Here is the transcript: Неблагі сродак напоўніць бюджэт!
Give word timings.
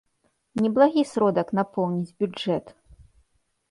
Неблагі 0.65 1.03
сродак 1.11 1.47
напоўніць 1.61 2.15
бюджэт! 2.25 2.77